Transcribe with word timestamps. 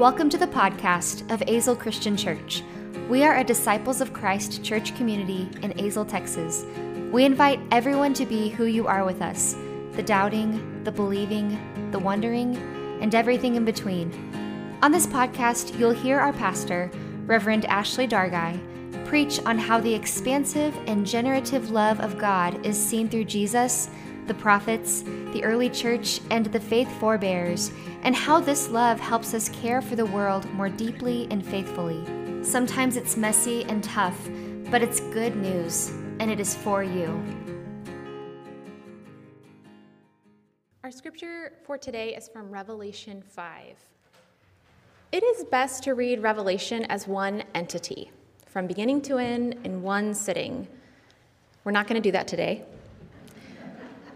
Welcome 0.00 0.30
to 0.30 0.38
the 0.38 0.46
podcast 0.46 1.30
of 1.30 1.40
Azle 1.40 1.78
Christian 1.78 2.16
Church. 2.16 2.62
We 3.10 3.22
are 3.22 3.36
a 3.36 3.44
Disciples 3.44 4.00
of 4.00 4.14
Christ 4.14 4.64
church 4.64 4.96
community 4.96 5.46
in 5.60 5.74
Azle, 5.74 6.08
Texas. 6.08 6.64
We 7.12 7.26
invite 7.26 7.60
everyone 7.70 8.14
to 8.14 8.24
be 8.24 8.48
who 8.48 8.64
you 8.64 8.86
are 8.86 9.04
with 9.04 9.20
us 9.20 9.56
the 9.92 10.02
doubting, 10.02 10.82
the 10.84 10.90
believing, 10.90 11.90
the 11.90 11.98
wondering, 11.98 12.56
and 13.02 13.14
everything 13.14 13.56
in 13.56 13.66
between. 13.66 14.10
On 14.80 14.90
this 14.90 15.06
podcast, 15.06 15.78
you'll 15.78 15.90
hear 15.90 16.18
our 16.18 16.32
pastor, 16.32 16.90
Reverend 17.26 17.66
Ashley 17.66 18.08
Dargai, 18.08 18.58
preach 19.04 19.38
on 19.44 19.58
how 19.58 19.80
the 19.80 19.92
expansive 19.92 20.74
and 20.86 21.06
generative 21.06 21.72
love 21.72 22.00
of 22.00 22.16
God 22.16 22.64
is 22.64 22.82
seen 22.82 23.06
through 23.06 23.24
Jesus 23.24 23.90
the 24.30 24.34
prophets, 24.34 25.02
the 25.32 25.42
early 25.42 25.68
church, 25.68 26.20
and 26.30 26.46
the 26.46 26.60
faith 26.60 26.88
forebears, 27.00 27.72
and 28.04 28.14
how 28.14 28.38
this 28.38 28.68
love 28.68 29.00
helps 29.00 29.34
us 29.34 29.48
care 29.48 29.82
for 29.82 29.96
the 29.96 30.06
world 30.06 30.48
more 30.52 30.68
deeply 30.68 31.26
and 31.32 31.44
faithfully. 31.44 32.00
Sometimes 32.44 32.96
it's 32.96 33.16
messy 33.16 33.64
and 33.64 33.82
tough, 33.82 34.30
but 34.70 34.82
it's 34.82 35.00
good 35.00 35.34
news, 35.34 35.88
and 36.20 36.30
it 36.30 36.38
is 36.38 36.54
for 36.54 36.84
you. 36.84 37.20
Our 40.84 40.92
scripture 40.92 41.54
for 41.64 41.76
today 41.76 42.14
is 42.14 42.28
from 42.28 42.52
Revelation 42.52 43.24
5. 43.26 43.76
It 45.10 45.24
is 45.24 45.42
best 45.46 45.82
to 45.82 45.94
read 45.94 46.22
Revelation 46.22 46.84
as 46.84 47.08
one 47.08 47.42
entity, 47.56 48.12
from 48.46 48.68
beginning 48.68 49.02
to 49.02 49.18
end 49.18 49.56
in 49.64 49.82
one 49.82 50.14
sitting. 50.14 50.68
We're 51.64 51.72
not 51.72 51.88
going 51.88 52.00
to 52.00 52.08
do 52.08 52.12
that 52.12 52.28
today. 52.28 52.64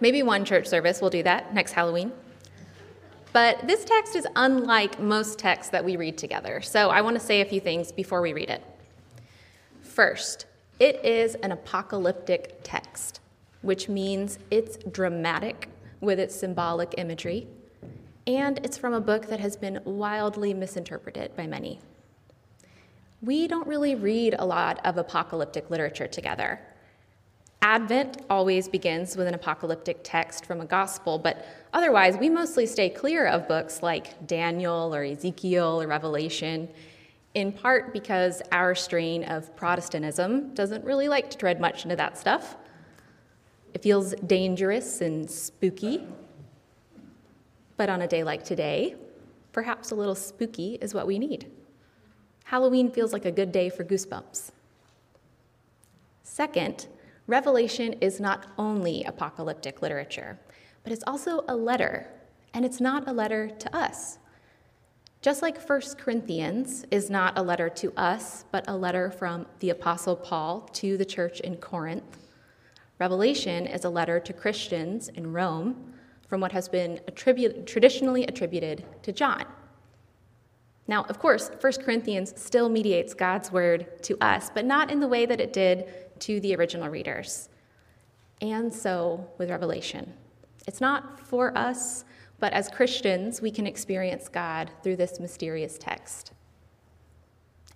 Maybe 0.04 0.22
one 0.22 0.44
church 0.44 0.66
service 0.66 1.00
will 1.00 1.08
do 1.08 1.22
that 1.22 1.54
next 1.54 1.72
Halloween. 1.72 2.12
But 3.32 3.66
this 3.66 3.86
text 3.86 4.14
is 4.14 4.26
unlike 4.36 5.00
most 5.00 5.38
texts 5.38 5.70
that 5.70 5.82
we 5.82 5.96
read 5.96 6.18
together, 6.18 6.60
so 6.60 6.90
I 6.90 7.00
want 7.00 7.18
to 7.18 7.24
say 7.24 7.40
a 7.40 7.44
few 7.46 7.58
things 7.58 7.90
before 7.90 8.20
we 8.20 8.34
read 8.34 8.50
it. 8.50 8.62
First, 9.80 10.44
it 10.78 11.02
is 11.02 11.36
an 11.36 11.52
apocalyptic 11.52 12.58
text, 12.62 13.20
which 13.62 13.88
means 13.88 14.38
it's 14.50 14.76
dramatic 14.92 15.70
with 16.02 16.20
its 16.20 16.34
symbolic 16.36 16.96
imagery, 16.98 17.48
and 18.26 18.58
it's 18.62 18.76
from 18.76 18.92
a 18.92 19.00
book 19.00 19.28
that 19.28 19.40
has 19.40 19.56
been 19.56 19.80
wildly 19.86 20.52
misinterpreted 20.52 21.34
by 21.34 21.46
many. 21.46 21.80
We 23.22 23.48
don't 23.48 23.66
really 23.66 23.94
read 23.94 24.36
a 24.38 24.44
lot 24.44 24.84
of 24.84 24.98
apocalyptic 24.98 25.70
literature 25.70 26.08
together. 26.08 26.60
Advent 27.64 28.18
always 28.28 28.68
begins 28.68 29.16
with 29.16 29.26
an 29.26 29.32
apocalyptic 29.32 30.00
text 30.02 30.44
from 30.44 30.60
a 30.60 30.66
gospel, 30.66 31.18
but 31.18 31.46
otherwise, 31.72 32.14
we 32.18 32.28
mostly 32.28 32.66
stay 32.66 32.90
clear 32.90 33.26
of 33.26 33.48
books 33.48 33.82
like 33.82 34.26
Daniel 34.26 34.94
or 34.94 35.02
Ezekiel 35.02 35.80
or 35.80 35.86
Revelation, 35.86 36.68
in 37.32 37.50
part 37.50 37.94
because 37.94 38.42
our 38.52 38.74
strain 38.74 39.24
of 39.24 39.56
Protestantism 39.56 40.52
doesn't 40.52 40.84
really 40.84 41.08
like 41.08 41.30
to 41.30 41.38
tread 41.38 41.58
much 41.58 41.84
into 41.84 41.96
that 41.96 42.18
stuff. 42.18 42.54
It 43.72 43.82
feels 43.82 44.14
dangerous 44.26 45.00
and 45.00 45.28
spooky. 45.28 46.06
But 47.78 47.88
on 47.88 48.02
a 48.02 48.06
day 48.06 48.24
like 48.24 48.44
today, 48.44 48.94
perhaps 49.52 49.90
a 49.90 49.94
little 49.94 50.14
spooky 50.14 50.74
is 50.82 50.92
what 50.92 51.06
we 51.06 51.18
need. 51.18 51.50
Halloween 52.44 52.90
feels 52.90 53.14
like 53.14 53.24
a 53.24 53.32
good 53.32 53.52
day 53.52 53.70
for 53.70 53.84
goosebumps. 53.84 54.50
Second, 56.24 56.88
Revelation 57.26 57.94
is 57.94 58.20
not 58.20 58.46
only 58.58 59.02
apocalyptic 59.04 59.82
literature, 59.82 60.38
but 60.82 60.92
it's 60.92 61.04
also 61.06 61.44
a 61.48 61.56
letter, 61.56 62.08
and 62.52 62.64
it's 62.64 62.80
not 62.80 63.08
a 63.08 63.12
letter 63.12 63.48
to 63.48 63.76
us. 63.76 64.18
Just 65.22 65.40
like 65.40 65.58
1 65.58 65.80
Corinthians 65.98 66.84
is 66.90 67.08
not 67.08 67.38
a 67.38 67.42
letter 67.42 67.70
to 67.70 67.92
us, 67.96 68.44
but 68.52 68.64
a 68.68 68.76
letter 68.76 69.10
from 69.10 69.46
the 69.60 69.70
Apostle 69.70 70.16
Paul 70.16 70.68
to 70.74 70.98
the 70.98 71.04
church 71.04 71.40
in 71.40 71.56
Corinth, 71.56 72.18
Revelation 73.00 73.66
is 73.66 73.84
a 73.84 73.90
letter 73.90 74.20
to 74.20 74.32
Christians 74.32 75.08
in 75.08 75.32
Rome 75.32 75.94
from 76.28 76.40
what 76.40 76.52
has 76.52 76.68
been 76.68 77.00
attribute, 77.08 77.66
traditionally 77.66 78.24
attributed 78.24 78.84
to 79.02 79.12
John. 79.12 79.44
Now, 80.86 81.04
of 81.04 81.18
course, 81.18 81.50
1 81.60 81.72
Corinthians 81.84 82.34
still 82.36 82.68
mediates 82.68 83.14
God's 83.14 83.50
word 83.50 84.02
to 84.02 84.16
us, 84.20 84.50
but 84.52 84.64
not 84.64 84.90
in 84.90 85.00
the 85.00 85.08
way 85.08 85.24
that 85.24 85.40
it 85.40 85.52
did 85.52 85.86
to 86.20 86.40
the 86.40 86.54
original 86.54 86.88
readers. 86.88 87.48
And 88.40 88.72
so 88.72 89.26
with 89.38 89.50
Revelation. 89.50 90.12
It's 90.66 90.80
not 90.80 91.20
for 91.20 91.56
us, 91.56 92.04
but 92.38 92.52
as 92.52 92.68
Christians, 92.68 93.40
we 93.40 93.50
can 93.50 93.66
experience 93.66 94.28
God 94.28 94.70
through 94.82 94.96
this 94.96 95.18
mysterious 95.20 95.78
text. 95.78 96.32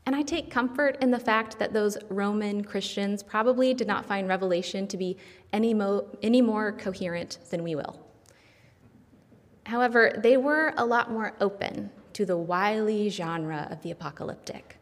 And 0.05 0.17
I 0.17 0.23
take 0.23 0.51
comfort 0.51 0.97
in 1.03 1.11
the 1.11 1.19
fact 1.19 1.59
that 1.59 1.73
those 1.73 1.99
Roman 2.09 2.65
Christians 2.65 3.23
probably 3.23 3.75
did 3.75 3.87
not 3.87 4.07
find 4.07 4.27
Revelation 4.27 4.87
to 4.89 4.97
be 4.97 5.19
any, 5.53 5.75
mo- 5.75 6.07
any 6.23 6.41
more 6.41 6.73
coherent 6.73 7.39
than 7.51 7.63
we 7.63 7.75
will. 7.75 8.01
However, 9.67 10.13
they 10.17 10.39
were 10.39 10.73
a 10.79 10.85
lot 10.85 11.11
more 11.11 11.35
open 11.41 11.91
to 12.19 12.27
the 12.27 12.37
wily 12.37 13.09
genre 13.09 13.69
of 13.71 13.81
the 13.85 13.93
apocalyptic. 13.93 14.77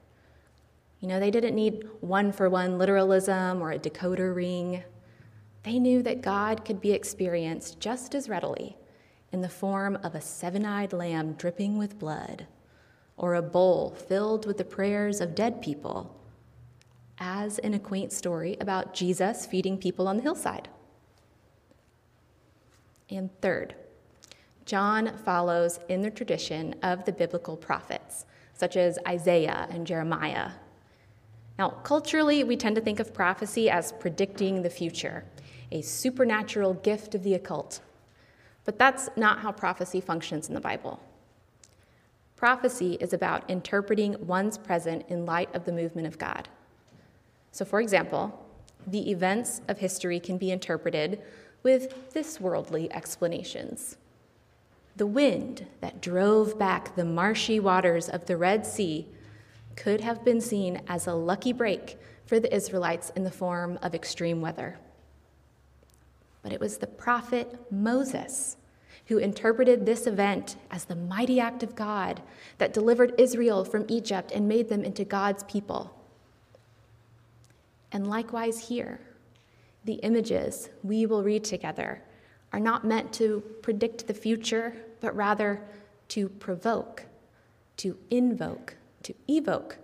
You 1.01 1.09
know, 1.09 1.21
they 1.21 1.31
didn't 1.31 1.55
need 1.55 1.87
one 2.01 2.33
for 2.33 2.49
one 2.49 2.79
literalism 2.79 3.61
or 3.61 3.73
a 3.73 3.79
decoder 3.79 4.35
ring. 4.35 4.83
They 5.63 5.79
knew 5.79 6.03
that 6.03 6.23
God 6.23 6.65
could 6.65 6.81
be 6.81 6.93
experienced 6.93 7.79
just 7.79 8.15
as 8.15 8.31
readily 8.31 8.79
in 9.33 9.43
the 9.43 9.51
form 9.51 9.97
of 9.97 10.15
a 10.15 10.21
seven 10.23 10.65
eyed 10.65 10.95
lamb 10.95 11.35
dripping 11.35 11.77
with 11.77 11.99
blood 11.99 12.47
or 13.19 13.35
a 13.35 13.43
bowl 13.43 13.91
filled 13.91 14.47
with 14.47 14.57
the 14.57 14.65
prayers 14.65 15.21
of 15.21 15.35
dead 15.35 15.61
people 15.61 16.19
as 17.19 17.59
in 17.59 17.75
a 17.75 17.79
quaint 17.79 18.15
story 18.15 18.57
about 18.63 18.95
Jesus 18.95 19.45
feeding 19.45 19.77
people 19.77 20.09
on 20.09 20.17
the 20.17 20.23
hillside. 20.23 20.71
And 23.11 23.29
third, 23.43 23.75
John 24.67 25.17
follows 25.17 25.81
in 25.89 26.03
the 26.03 26.11
tradition 26.11 26.75
of 26.83 27.05
the 27.07 27.13
biblical 27.13 27.57
prophets, 27.57 28.27
such 28.53 28.77
as 28.77 28.99
Isaiah 29.07 29.67
and 29.71 29.87
Jeremiah, 29.87 30.51
now, 31.59 31.71
culturally, 31.71 32.45
we 32.45 32.57
tend 32.57 32.77
to 32.77 32.83
think 32.83 33.01
of 33.01 33.15
prophecy 33.15 33.71
as 33.71 33.93
predicting 33.93 34.63
the 34.63 34.71
future, 34.71 35.25
a 35.73 35.81
supernatural 35.81 36.75
gift 36.75 37.15
of 37.15 37.23
the 37.23 37.35
occult. 37.35 37.81
But 38.65 38.79
that's 38.79 39.09
not 39.17 39.41
how 39.41 39.53
prophecy 39.53 40.01
functions 40.01 40.49
in 40.49 40.55
the 40.55 40.61
Bible. 40.61 41.01
Prophecy 42.37 42.99
is 43.01 43.15
about 43.15 43.49
interpreting 43.49 44.17
one's 44.27 44.59
present 44.59 45.07
in 45.09 45.25
light 45.25 45.55
of 45.55 45.65
the 45.65 45.73
movement 45.73 46.07
of 46.07 46.19
God. 46.19 46.49
So, 47.53 47.65
for 47.65 47.81
example, 47.81 48.45
the 48.87 49.11
events 49.11 49.63
of 49.69 49.79
history 49.79 50.21
can 50.21 50.37
be 50.37 50.51
interpreted 50.51 51.23
with 51.63 52.13
this 52.13 52.39
worldly 52.39 52.93
explanations. 52.93 53.97
The 54.97 55.07
wind 55.07 55.67
that 55.81 56.01
drove 56.01 56.59
back 56.59 56.97
the 56.97 57.05
marshy 57.05 57.61
waters 57.61 58.09
of 58.09 58.25
the 58.25 58.37
Red 58.37 58.65
Sea 58.65 59.07
could 59.77 60.01
have 60.01 60.25
been 60.25 60.41
seen 60.41 60.81
as 60.89 61.07
a 61.07 61.15
lucky 61.15 61.53
break 61.53 61.99
for 62.25 62.41
the 62.41 62.55
Israelites 62.55 63.13
in 63.15 63.23
the 63.23 63.31
form 63.31 63.79
of 63.83 63.95
extreme 63.95 64.41
weather. 64.41 64.79
But 66.43 66.53
it 66.53 66.61
was 66.61 66.79
the 66.79 66.87
prophet 66.87 67.71
Moses 67.71 68.57
who 69.09 69.19
interpreted 69.19 69.85
this 69.85 70.07
event 70.07 70.57
as 70.71 70.85
the 70.85 70.97
mighty 70.97 71.39
act 71.39 71.63
of 71.63 71.77
God 71.77 72.23
that 72.59 72.73
delivered 72.73 73.15
Israel 73.19 73.65
from 73.65 73.85
Egypt 73.89 74.33
and 74.33 74.49
made 74.49 74.69
them 74.69 74.83
into 74.83 75.05
God's 75.05 75.45
people. 75.45 75.95
And 77.93 78.07
likewise, 78.07 78.69
here, 78.69 79.01
the 79.85 79.95
images 79.95 80.71
we 80.83 81.07
will 81.07 81.23
read 81.23 81.45
together 81.45 82.03
are 82.57 82.61
not 82.61 82.87
meant 82.87 83.13
to 83.13 83.43
predict 83.61 84.07
the 84.07 84.15
future, 84.15 84.73
but 85.03 85.15
rather 85.15 85.61
to 86.09 86.31
provoke, 86.31 87.05
to 87.77 87.99
invoke 88.11 88.75
to 89.03 89.15
evoke, 89.29 89.77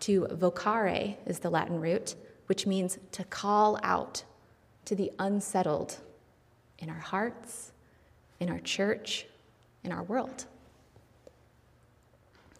to 0.00 0.22
vocare 0.32 1.16
is 1.26 1.40
the 1.40 1.50
Latin 1.50 1.78
root, 1.78 2.14
which 2.46 2.66
means 2.66 2.98
to 3.12 3.22
call 3.24 3.78
out 3.82 4.24
to 4.86 4.96
the 4.96 5.12
unsettled 5.18 5.98
in 6.78 6.88
our 6.88 6.98
hearts, 6.98 7.72
in 8.40 8.48
our 8.48 8.60
church, 8.60 9.26
in 9.84 9.92
our 9.92 10.02
world. 10.02 10.46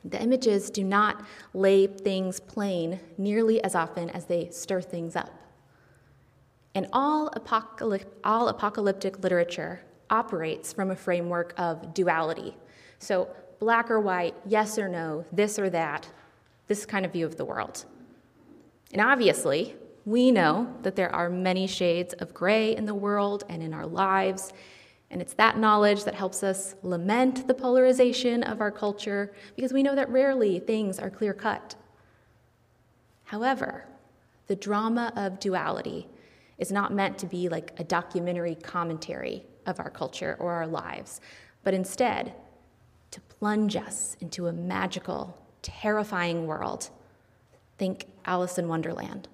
The 0.04 0.22
images 0.22 0.68
do 0.68 0.84
not 0.84 1.24
lay 1.54 1.86
things 1.86 2.40
plain 2.40 3.00
nearly 3.16 3.64
as 3.64 3.74
often 3.74 4.10
as 4.10 4.26
they 4.26 4.50
stir 4.50 4.82
things 4.82 5.16
up. 5.16 5.32
And 6.74 6.86
all, 6.92 7.30
apocalypt- 7.30 8.06
all 8.24 8.48
apocalyptic 8.48 9.22
literature 9.22 9.80
operates 10.08 10.72
from 10.72 10.90
a 10.90 10.96
framework 10.96 11.54
of 11.56 11.94
duality. 11.94 12.56
So, 12.98 13.28
black 13.58 13.90
or 13.90 14.00
white, 14.00 14.34
yes 14.46 14.78
or 14.78 14.88
no, 14.88 15.24
this 15.32 15.58
or 15.58 15.68
that, 15.70 16.08
this 16.66 16.86
kind 16.86 17.04
of 17.04 17.12
view 17.12 17.26
of 17.26 17.36
the 17.36 17.44
world. 17.44 17.84
And 18.92 19.02
obviously, 19.02 19.74
we 20.06 20.30
know 20.30 20.74
that 20.82 20.96
there 20.96 21.14
are 21.14 21.28
many 21.28 21.66
shades 21.66 22.14
of 22.14 22.32
gray 22.32 22.74
in 22.74 22.86
the 22.86 22.94
world 22.94 23.44
and 23.48 23.62
in 23.62 23.74
our 23.74 23.86
lives, 23.86 24.52
And 25.10 25.20
it's 25.20 25.34
that 25.34 25.58
knowledge 25.58 26.04
that 26.04 26.14
helps 26.14 26.42
us 26.42 26.76
lament 26.82 27.48
the 27.48 27.54
polarization 27.54 28.44
of 28.44 28.60
our 28.60 28.70
culture 28.70 29.32
because 29.56 29.72
we 29.72 29.82
know 29.82 29.96
that 29.96 30.08
rarely 30.08 30.60
things 30.60 31.00
are 31.00 31.10
clear 31.10 31.34
cut. 31.34 31.74
However, 33.24 33.86
the 34.46 34.54
drama 34.54 35.12
of 35.16 35.40
duality 35.40 36.08
is 36.60 36.70
not 36.70 36.92
meant 36.92 37.18
to 37.18 37.26
be 37.26 37.48
like 37.48 37.72
a 37.78 37.84
documentary 37.84 38.54
commentary 38.54 39.44
of 39.66 39.80
our 39.80 39.90
culture 39.90 40.36
or 40.38 40.52
our 40.52 40.66
lives, 40.66 41.20
but 41.64 41.74
instead 41.74 42.34
to 43.10 43.20
plunge 43.22 43.74
us 43.74 44.16
into 44.20 44.46
a 44.46 44.52
magical, 44.52 45.36
terrifying 45.62 46.46
world. 46.46 46.90
Think 47.78 48.06
Alice 48.24 48.58
in 48.58 48.68
Wonderland. 48.68 49.26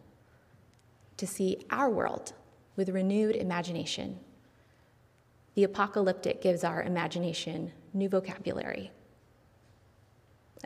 To 1.18 1.26
see 1.26 1.58
our 1.70 1.90
world 1.90 2.32
with 2.76 2.88
renewed 2.88 3.36
imagination 3.36 4.20
the 5.56 5.64
apocalyptic 5.64 6.42
gives 6.42 6.62
our 6.62 6.82
imagination 6.82 7.72
new 7.94 8.10
vocabulary. 8.10 8.92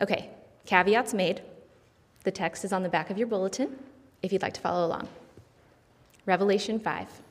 Okay, 0.02 0.30
caveats 0.66 1.14
made. 1.14 1.42
The 2.24 2.32
text 2.32 2.64
is 2.64 2.72
on 2.72 2.82
the 2.82 2.88
back 2.88 3.08
of 3.08 3.16
your 3.16 3.28
bulletin 3.28 3.78
if 4.20 4.32
you'd 4.32 4.42
like 4.42 4.54
to 4.54 4.60
follow 4.60 4.84
along. 4.84 5.08
Revelation 6.26 6.78
5. 6.78 7.22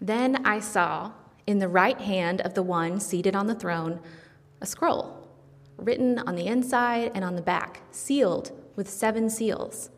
Then 0.00 0.46
I 0.46 0.60
saw 0.60 1.12
in 1.46 1.58
the 1.58 1.68
right 1.68 2.00
hand 2.00 2.40
of 2.40 2.54
the 2.54 2.62
one 2.62 3.00
seated 3.00 3.34
on 3.34 3.46
the 3.46 3.54
throne 3.54 4.00
a 4.60 4.66
scroll 4.66 5.16
written 5.76 6.18
on 6.18 6.36
the 6.36 6.46
inside 6.46 7.10
and 7.14 7.24
on 7.24 7.36
the 7.36 7.42
back, 7.42 7.80
sealed 7.90 8.52
with 8.76 8.88
seven 8.88 9.30
seals 9.30 9.90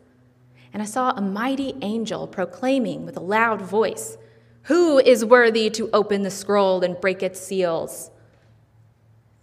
and 0.73 0.81
I 0.81 0.85
saw 0.85 1.11
a 1.11 1.21
mighty 1.21 1.75
angel 1.81 2.27
proclaiming 2.27 3.05
with 3.05 3.15
a 3.15 3.21
loud 3.21 3.61
voice, 3.61 4.17
Who 4.63 4.97
is 4.97 5.23
worthy 5.23 5.69
to 5.69 5.89
open 5.93 6.23
the 6.23 6.31
scroll 6.31 6.83
and 6.83 6.99
break 6.99 7.21
its 7.21 7.39
seals? 7.39 8.09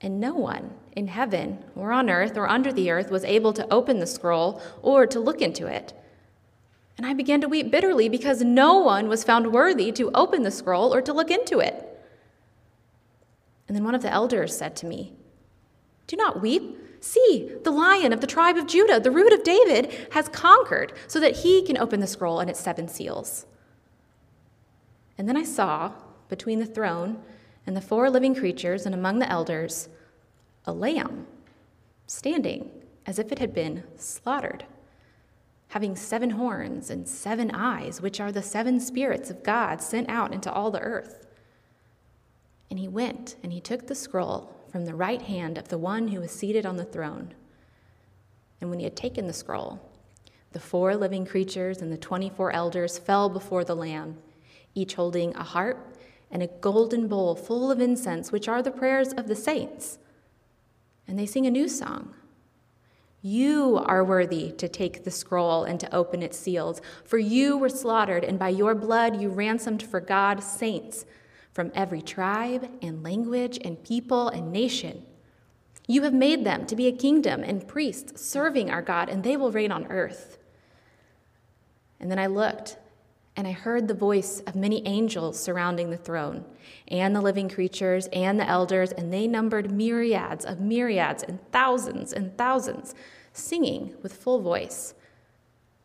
And 0.00 0.18
no 0.18 0.34
one 0.34 0.74
in 0.96 1.08
heaven 1.08 1.64
or 1.76 1.92
on 1.92 2.10
earth 2.10 2.36
or 2.36 2.48
under 2.48 2.72
the 2.72 2.90
earth 2.90 3.10
was 3.10 3.24
able 3.24 3.52
to 3.52 3.72
open 3.72 4.00
the 4.00 4.06
scroll 4.06 4.60
or 4.82 5.06
to 5.06 5.20
look 5.20 5.40
into 5.40 5.66
it. 5.66 5.92
And 6.98 7.06
I 7.06 7.14
began 7.14 7.40
to 7.40 7.48
weep 7.48 7.70
bitterly 7.70 8.08
because 8.08 8.42
no 8.42 8.78
one 8.78 9.08
was 9.08 9.24
found 9.24 9.52
worthy 9.52 9.90
to 9.92 10.10
open 10.14 10.42
the 10.42 10.50
scroll 10.50 10.92
or 10.92 11.00
to 11.00 11.12
look 11.12 11.30
into 11.30 11.60
it. 11.60 11.86
And 13.66 13.76
then 13.76 13.84
one 13.84 13.94
of 13.94 14.02
the 14.02 14.12
elders 14.12 14.56
said 14.56 14.76
to 14.76 14.86
me, 14.86 15.14
Do 16.06 16.16
not 16.16 16.42
weep. 16.42 16.76
See, 17.00 17.50
the 17.64 17.70
lion 17.70 18.12
of 18.12 18.20
the 18.20 18.26
tribe 18.26 18.58
of 18.58 18.66
Judah, 18.66 19.00
the 19.00 19.10
root 19.10 19.32
of 19.32 19.42
David, 19.42 20.08
has 20.12 20.28
conquered 20.28 20.92
so 21.06 21.18
that 21.20 21.38
he 21.38 21.64
can 21.64 21.78
open 21.78 22.00
the 22.00 22.06
scroll 22.06 22.40
and 22.40 22.50
its 22.50 22.60
seven 22.60 22.88
seals. 22.88 23.46
And 25.16 25.26
then 25.26 25.36
I 25.36 25.44
saw, 25.44 25.92
between 26.28 26.58
the 26.58 26.66
throne 26.66 27.22
and 27.66 27.76
the 27.76 27.80
four 27.80 28.10
living 28.10 28.34
creatures 28.34 28.84
and 28.84 28.94
among 28.94 29.20
the 29.20 29.30
elders, 29.30 29.88
a 30.66 30.72
lamb 30.72 31.26
standing 32.06 32.70
as 33.06 33.18
if 33.18 33.32
it 33.32 33.38
had 33.38 33.54
been 33.54 33.84
slaughtered, 33.96 34.64
having 35.68 35.96
seven 35.96 36.30
horns 36.30 36.90
and 36.90 37.08
seven 37.08 37.50
eyes, 37.52 38.00
which 38.00 38.20
are 38.20 38.32
the 38.32 38.42
seven 38.42 38.80
spirits 38.80 39.30
of 39.30 39.42
God 39.42 39.80
sent 39.80 40.08
out 40.08 40.32
into 40.32 40.52
all 40.52 40.70
the 40.70 40.80
earth. 40.80 41.26
And 42.68 42.78
he 42.78 42.88
went 42.88 43.36
and 43.42 43.52
he 43.52 43.60
took 43.60 43.86
the 43.86 43.94
scroll 43.94 44.54
from 44.70 44.84
the 44.84 44.94
right 44.94 45.22
hand 45.22 45.58
of 45.58 45.68
the 45.68 45.78
one 45.78 46.08
who 46.08 46.20
was 46.20 46.30
seated 46.30 46.64
on 46.64 46.76
the 46.76 46.84
throne. 46.84 47.34
And 48.60 48.70
when 48.70 48.78
he 48.78 48.84
had 48.84 48.96
taken 48.96 49.26
the 49.26 49.32
scroll, 49.32 49.80
the 50.52 50.60
four 50.60 50.96
living 50.96 51.24
creatures 51.24 51.80
and 51.80 51.92
the 51.92 51.96
24 51.96 52.52
elders 52.52 52.98
fell 52.98 53.28
before 53.28 53.64
the 53.64 53.76
Lamb, 53.76 54.18
each 54.74 54.94
holding 54.94 55.34
a 55.34 55.42
harp 55.42 55.96
and 56.30 56.42
a 56.42 56.48
golden 56.48 57.08
bowl 57.08 57.34
full 57.34 57.70
of 57.70 57.80
incense, 57.80 58.30
which 58.30 58.48
are 58.48 58.62
the 58.62 58.70
prayers 58.70 59.12
of 59.12 59.26
the 59.26 59.36
saints. 59.36 59.98
And 61.10 61.18
they 61.18 61.26
sing 61.26 61.44
a 61.44 61.50
new 61.50 61.68
song. 61.68 62.14
You 63.20 63.82
are 63.84 64.04
worthy 64.04 64.52
to 64.52 64.68
take 64.68 65.02
the 65.02 65.10
scroll 65.10 65.64
and 65.64 65.80
to 65.80 65.92
open 65.92 66.22
its 66.22 66.38
seals, 66.38 66.80
for 67.04 67.18
you 67.18 67.58
were 67.58 67.68
slaughtered, 67.68 68.22
and 68.22 68.38
by 68.38 68.50
your 68.50 68.76
blood 68.76 69.20
you 69.20 69.28
ransomed 69.28 69.82
for 69.82 69.98
God 69.98 70.40
saints 70.40 71.04
from 71.52 71.72
every 71.74 72.00
tribe 72.00 72.70
and 72.80 73.02
language 73.02 73.58
and 73.64 73.82
people 73.82 74.28
and 74.28 74.52
nation. 74.52 75.04
You 75.88 76.02
have 76.02 76.14
made 76.14 76.44
them 76.44 76.64
to 76.66 76.76
be 76.76 76.86
a 76.86 76.92
kingdom 76.92 77.42
and 77.42 77.66
priests 77.66 78.24
serving 78.24 78.70
our 78.70 78.80
God, 78.80 79.08
and 79.08 79.24
they 79.24 79.36
will 79.36 79.50
reign 79.50 79.72
on 79.72 79.88
earth. 79.88 80.38
And 81.98 82.08
then 82.08 82.20
I 82.20 82.28
looked, 82.28 82.78
and 83.36 83.46
I 83.46 83.52
heard 83.52 83.88
the 83.88 83.94
voice 83.94 84.40
of 84.40 84.54
many 84.54 84.86
angels 84.86 85.38
surrounding 85.40 85.90
the 85.90 85.96
throne, 85.96 86.44
and 86.88 87.14
the 87.14 87.20
living 87.20 87.48
creatures, 87.48 88.08
and 88.12 88.38
the 88.38 88.48
elders, 88.48 88.92
and 88.92 89.12
they 89.12 89.26
numbered 89.26 89.70
myriads 89.70 90.44
of 90.44 90.60
myriads 90.60 91.22
and 91.22 91.40
thousands 91.52 92.12
and 92.12 92.36
thousands, 92.36 92.94
singing 93.32 93.94
with 94.02 94.12
full 94.12 94.40
voice. 94.40 94.94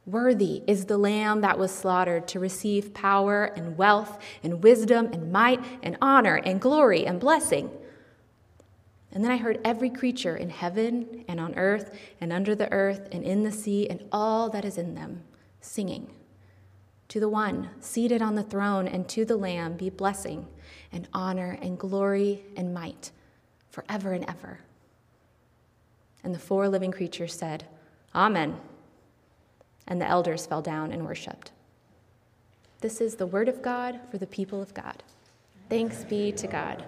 Worthy 0.05 0.61
is 0.67 0.85
the 0.85 0.97
Lamb 0.97 1.41
that 1.41 1.57
was 1.57 1.73
slaughtered 1.73 2.27
to 2.29 2.39
receive 2.39 2.93
power 2.93 3.45
and 3.45 3.77
wealth 3.77 4.19
and 4.43 4.63
wisdom 4.63 5.07
and 5.11 5.31
might 5.31 5.63
and 5.81 5.97
honor 6.01 6.35
and 6.35 6.61
glory 6.61 7.07
and 7.07 7.19
blessing. 7.19 7.71
And 9.11 9.23
then 9.23 9.31
I 9.31 9.37
heard 9.37 9.61
every 9.63 9.89
creature 9.89 10.35
in 10.35 10.49
heaven 10.49 11.23
and 11.27 11.39
on 11.39 11.55
earth 11.55 11.97
and 12.19 12.33
under 12.33 12.53
the 12.53 12.71
earth 12.71 13.07
and 13.11 13.23
in 13.23 13.43
the 13.43 13.51
sea 13.51 13.87
and 13.89 14.03
all 14.11 14.49
that 14.49 14.65
is 14.65 14.77
in 14.77 14.93
them 14.93 15.23
singing. 15.61 16.11
To 17.09 17.19
the 17.19 17.29
one 17.29 17.69
seated 17.79 18.21
on 18.21 18.35
the 18.35 18.43
throne 18.43 18.87
and 18.87 19.07
to 19.09 19.25
the 19.25 19.37
Lamb 19.37 19.77
be 19.77 19.89
blessing 19.89 20.47
and 20.91 21.07
honor 21.13 21.57
and 21.61 21.77
glory 21.77 22.43
and 22.55 22.73
might 22.73 23.11
forever 23.69 24.13
and 24.13 24.27
ever. 24.27 24.59
And 26.23 26.33
the 26.33 26.39
four 26.39 26.67
living 26.67 26.91
creatures 26.91 27.33
said, 27.33 27.65
Amen 28.13 28.59
and 29.87 30.01
the 30.01 30.07
elders 30.07 30.45
fell 30.45 30.61
down 30.61 30.91
and 30.91 31.05
worshiped. 31.05 31.51
This 32.81 33.01
is 33.01 33.15
the 33.15 33.27
word 33.27 33.49
of 33.49 33.61
God 33.61 33.99
for 34.11 34.17
the 34.17 34.27
people 34.27 34.61
of 34.61 34.73
God. 34.73 35.03
Thanks 35.69 36.03
be 36.03 36.31
to 36.33 36.47
God. 36.47 36.83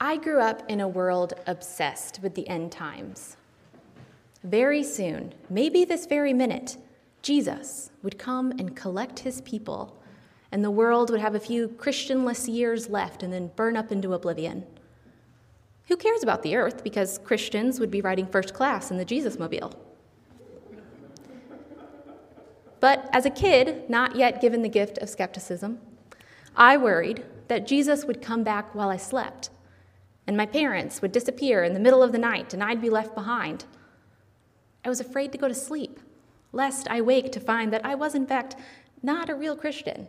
I 0.00 0.16
grew 0.16 0.40
up 0.40 0.68
in 0.68 0.80
a 0.80 0.88
world 0.88 1.34
obsessed 1.46 2.20
with 2.22 2.34
the 2.34 2.48
end 2.48 2.72
times. 2.72 3.36
Very 4.44 4.82
soon, 4.82 5.34
maybe 5.48 5.84
this 5.84 6.06
very 6.06 6.32
minute, 6.32 6.76
Jesus 7.22 7.90
would 8.02 8.18
come 8.18 8.50
and 8.52 8.74
collect 8.74 9.20
his 9.20 9.40
people, 9.42 9.96
and 10.50 10.64
the 10.64 10.70
world 10.70 11.10
would 11.10 11.20
have 11.20 11.36
a 11.36 11.40
few 11.40 11.68
Christianless 11.68 12.52
years 12.52 12.88
left 12.88 13.22
and 13.22 13.32
then 13.32 13.52
burn 13.54 13.76
up 13.76 13.92
into 13.92 14.14
oblivion. 14.14 14.66
Who 15.86 15.96
cares 15.96 16.22
about 16.22 16.42
the 16.42 16.56
earth 16.56 16.82
because 16.82 17.18
Christians 17.18 17.78
would 17.78 17.90
be 17.90 18.00
riding 18.00 18.26
first 18.26 18.52
class 18.52 18.90
in 18.90 18.96
the 18.96 19.04
Jesus 19.04 19.38
mobile? 19.38 19.72
But 22.80 23.08
as 23.12 23.24
a 23.24 23.30
kid, 23.30 23.88
not 23.88 24.16
yet 24.16 24.40
given 24.40 24.62
the 24.62 24.68
gift 24.68 24.98
of 24.98 25.08
skepticism, 25.08 25.78
I 26.56 26.76
worried 26.76 27.24
that 27.46 27.66
Jesus 27.66 28.04
would 28.04 28.20
come 28.20 28.42
back 28.42 28.74
while 28.74 28.88
I 28.88 28.96
slept, 28.96 29.50
and 30.26 30.36
my 30.36 30.46
parents 30.46 31.00
would 31.00 31.12
disappear 31.12 31.62
in 31.62 31.74
the 31.74 31.80
middle 31.80 32.02
of 32.02 32.10
the 32.10 32.18
night, 32.18 32.52
and 32.52 32.62
I'd 32.62 32.80
be 32.80 32.90
left 32.90 33.14
behind. 33.14 33.66
I 34.84 34.88
was 34.88 35.00
afraid 35.00 35.32
to 35.32 35.38
go 35.38 35.48
to 35.48 35.54
sleep, 35.54 36.00
lest 36.52 36.88
I 36.88 37.00
wake 37.00 37.32
to 37.32 37.40
find 37.40 37.72
that 37.72 37.84
I 37.84 37.94
was, 37.94 38.14
in 38.14 38.26
fact, 38.26 38.56
not 39.02 39.30
a 39.30 39.34
real 39.34 39.56
Christian, 39.56 40.08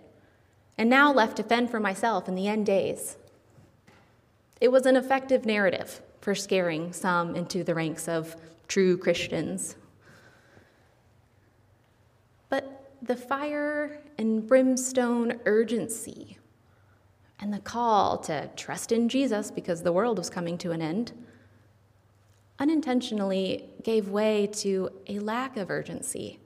and 0.78 0.90
now 0.90 1.12
left 1.14 1.38
to 1.38 1.44
fend 1.44 1.70
for 1.70 1.80
myself 1.80 2.28
in 2.28 2.36
the 2.36 2.48
end 2.48 2.66
days. 2.66 3.18
It 4.60 4.72
was 4.72 4.86
an 4.86 4.96
effective 4.96 5.46
narrative 5.46 6.02
for 6.22 6.34
scaring 6.34 6.94
some 6.94 7.36
into 7.36 7.64
the 7.64 7.76
ranks 7.76 8.08
of 8.08 8.36
true 8.68 8.98
Christians. 8.98 9.76
But 12.50 12.92
the 13.02 13.16
fire 13.16 14.00
and 14.18 14.48
brimstone 14.48 15.40
urgency 15.46 16.38
and 17.40 17.54
the 17.54 17.60
call 17.60 18.18
to 18.20 18.50
trust 18.56 18.92
in 18.94 19.10
Jesus 19.10 19.52
because 19.52 19.84
the 19.84 19.92
world 19.92 20.18
was 20.18 20.30
coming 20.30 20.58
to 20.60 20.72
an 20.72 20.82
end 20.82 21.12
unintentionally 22.64 23.70
gave 23.84 24.08
way 24.08 24.48
to 24.48 24.90
a 25.08 25.20
lack 25.20 25.58
of 25.58 25.70
urgency 25.70 26.40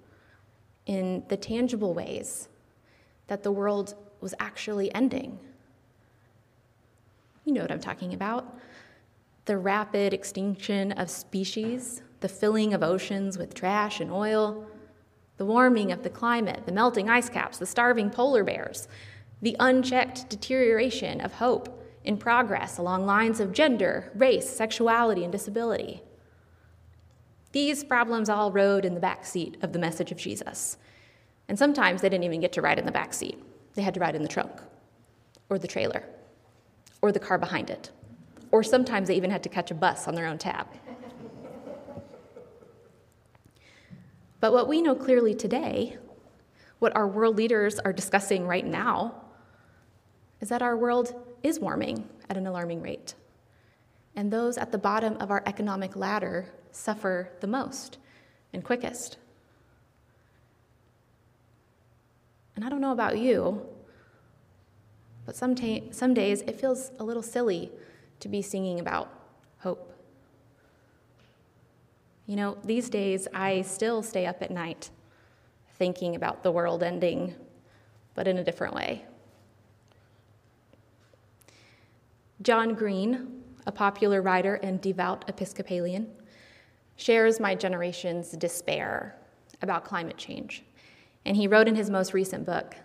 in 0.87 1.23
the 1.27 1.37
tangible 1.37 1.93
ways 1.93 2.49
that 3.27 3.43
the 3.43 3.51
world 3.51 3.93
was 4.19 4.33
actually 4.39 4.91
ending. 4.95 5.37
You 7.45 7.53
know 7.53 7.61
what 7.61 7.71
I'm 7.71 7.79
talking 7.79 8.15
about. 8.15 8.57
The 9.45 9.59
rapid 9.59 10.11
extinction 10.11 10.91
of 10.93 11.11
species, 11.11 12.01
the 12.21 12.27
filling 12.27 12.73
of 12.73 12.81
oceans 12.81 13.37
with 13.37 13.53
trash 13.53 13.99
and 13.99 14.11
oil, 14.11 14.65
the 15.37 15.45
warming 15.45 15.91
of 15.91 16.01
the 16.01 16.09
climate, 16.09 16.65
the 16.65 16.71
melting 16.71 17.11
ice 17.11 17.29
caps, 17.29 17.59
the 17.59 17.67
starving 17.67 18.09
polar 18.09 18.43
bears, 18.43 18.87
the 19.43 19.55
unchecked 19.59 20.29
deterioration 20.29 21.21
of 21.21 21.33
hope 21.33 21.85
in 22.03 22.17
progress 22.17 22.79
along 22.79 23.05
lines 23.05 23.39
of 23.39 23.51
gender, 23.51 24.11
race, 24.15 24.49
sexuality, 24.49 25.23
and 25.23 25.31
disability. 25.31 26.01
These 27.57 27.83
problems 27.85 28.29
all 28.29 28.51
rode 28.51 28.85
in 28.85 28.93
the 28.93 28.99
back 28.99 29.25
seat 29.25 29.57
of 29.63 29.73
the 29.73 29.79
message 29.79 30.11
of 30.11 30.19
Jesus. 30.19 30.77
And 31.47 31.57
sometimes 31.57 32.03
they 32.03 32.09
didn't 32.09 32.23
even 32.23 32.39
get 32.39 32.51
to 32.51 32.61
ride 32.61 32.77
in 32.77 32.85
the 32.85 32.91
back 32.91 33.15
seat. 33.15 33.43
They 33.73 33.81
had 33.81 33.95
to 33.95 33.99
ride 33.99 34.15
in 34.15 34.21
the 34.21 34.27
trunk 34.27 34.61
or 35.49 35.57
the 35.57 35.67
trailer 35.67 36.03
or 37.01 37.11
the 37.11 37.19
car 37.19 37.39
behind 37.39 37.71
it. 37.71 37.89
Or 38.51 38.61
sometimes 38.61 39.07
they 39.07 39.15
even 39.15 39.31
had 39.31 39.41
to 39.41 39.49
catch 39.49 39.71
a 39.71 39.73
bus 39.73 40.07
on 40.07 40.13
their 40.13 40.27
own 40.27 40.37
tab. 40.37 40.67
but 44.39 44.53
what 44.53 44.67
we 44.67 44.79
know 44.79 44.93
clearly 44.93 45.33
today, 45.33 45.97
what 46.77 46.95
our 46.95 47.07
world 47.07 47.37
leaders 47.37 47.79
are 47.79 47.91
discussing 47.91 48.45
right 48.45 48.67
now, 48.67 49.15
is 50.41 50.49
that 50.49 50.61
our 50.61 50.77
world 50.77 51.15
is 51.41 51.59
warming 51.59 52.07
at 52.29 52.37
an 52.37 52.45
alarming 52.45 52.83
rate. 52.83 53.15
And 54.15 54.31
those 54.31 54.59
at 54.59 54.71
the 54.71 54.77
bottom 54.77 55.17
of 55.17 55.31
our 55.31 55.41
economic 55.47 55.95
ladder 55.95 56.53
suffer 56.77 57.29
the 57.39 57.47
most 57.47 57.97
and 58.53 58.63
quickest. 58.63 59.17
And 62.55 62.63
I 62.63 62.69
don't 62.69 62.81
know 62.81 62.91
about 62.91 63.17
you, 63.17 63.65
but 65.25 65.35
some, 65.35 65.55
some 65.91 66.13
days 66.13 66.41
it 66.41 66.59
feels 66.59 66.91
a 66.99 67.03
little 67.03 67.21
silly 67.21 67.71
to 68.19 68.29
be 68.29 68.41
singing 68.41 68.79
about 68.79 69.11
hope. 69.59 69.93
You 72.25 72.35
know, 72.35 72.57
these 72.63 72.89
days 72.89 73.27
I 73.33 73.61
still 73.61 74.01
stay 74.01 74.25
up 74.25 74.41
at 74.41 74.51
night 74.51 74.89
thinking 75.77 76.15
about 76.15 76.43
the 76.43 76.51
world 76.51 76.81
ending, 76.81 77.35
but 78.15 78.27
in 78.27 78.37
a 78.37 78.43
different 78.43 78.73
way. 78.73 79.05
John 82.41 82.73
Green, 82.73 83.43
a 83.65 83.71
popular 83.71 84.21
writer 84.21 84.55
and 84.55 84.81
devout 84.81 85.25
Episcopalian, 85.27 86.07
shares 86.97 87.39
my 87.39 87.55
generation's 87.55 88.31
despair 88.31 89.15
about 89.61 89.85
climate 89.85 90.17
change. 90.17 90.63
And 91.25 91.37
he 91.37 91.47
wrote 91.47 91.67
in 91.67 91.75
his 91.75 91.89
most 91.89 92.13
recent 92.13 92.45
book 92.45 92.75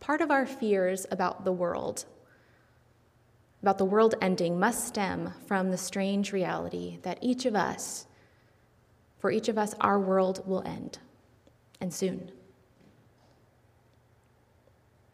part 0.00 0.20
of 0.20 0.30
our 0.30 0.44
fears 0.44 1.06
about 1.10 1.44
the 1.44 1.52
world, 1.52 2.04
about 3.62 3.78
the 3.78 3.84
world 3.84 4.14
ending, 4.20 4.58
must 4.58 4.86
stem 4.86 5.32
from 5.46 5.70
the 5.70 5.78
strange 5.78 6.32
reality 6.32 6.98
that 7.02 7.18
each 7.22 7.46
of 7.46 7.56
us, 7.56 8.06
for 9.18 9.30
each 9.30 9.48
of 9.48 9.56
us, 9.56 9.74
our 9.80 9.98
world 9.98 10.46
will 10.46 10.62
end, 10.66 10.98
and 11.80 11.92
soon. 11.92 12.30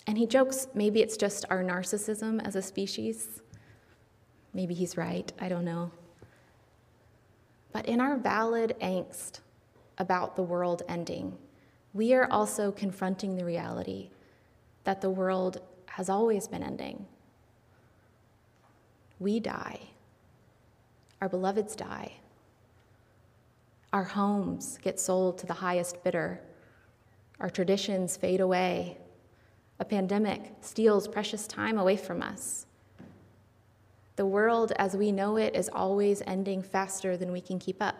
And 0.08 0.18
he 0.18 0.26
jokes 0.26 0.66
maybe 0.74 1.00
it's 1.00 1.16
just 1.16 1.44
our 1.50 1.62
narcissism 1.62 2.44
as 2.44 2.56
a 2.56 2.62
species. 2.62 3.42
Maybe 4.52 4.74
he's 4.74 4.96
right, 4.96 5.32
I 5.38 5.48
don't 5.48 5.64
know. 5.64 5.92
But 7.72 7.86
in 7.86 8.00
our 8.00 8.16
valid 8.16 8.76
angst 8.80 9.40
about 9.98 10.36
the 10.36 10.42
world 10.42 10.82
ending, 10.88 11.36
we 11.92 12.14
are 12.14 12.30
also 12.30 12.72
confronting 12.72 13.36
the 13.36 13.44
reality 13.44 14.10
that 14.84 15.00
the 15.00 15.10
world 15.10 15.60
has 15.86 16.08
always 16.08 16.48
been 16.48 16.62
ending. 16.62 17.06
We 19.18 19.40
die, 19.40 19.80
our 21.20 21.28
beloveds 21.28 21.76
die, 21.76 22.12
our 23.92 24.04
homes 24.04 24.78
get 24.80 24.98
sold 24.98 25.38
to 25.38 25.46
the 25.46 25.54
highest 25.54 26.02
bidder, 26.02 26.40
our 27.40 27.50
traditions 27.50 28.16
fade 28.16 28.40
away, 28.40 28.96
a 29.78 29.84
pandemic 29.84 30.52
steals 30.60 31.08
precious 31.08 31.46
time 31.46 31.78
away 31.78 31.96
from 31.96 32.22
us. 32.22 32.66
The 34.20 34.26
world 34.26 34.72
as 34.76 34.94
we 34.94 35.12
know 35.12 35.38
it 35.38 35.56
is 35.56 35.70
always 35.72 36.20
ending 36.26 36.60
faster 36.62 37.16
than 37.16 37.32
we 37.32 37.40
can 37.40 37.58
keep 37.58 37.80
up. 37.80 37.96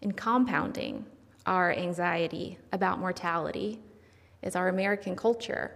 In 0.00 0.10
compounding 0.10 1.06
our 1.46 1.70
anxiety 1.72 2.58
about 2.72 2.98
mortality 2.98 3.78
is 4.42 4.56
our 4.56 4.66
American 4.66 5.14
culture. 5.14 5.70